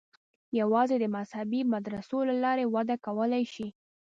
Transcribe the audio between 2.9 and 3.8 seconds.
کولای شي.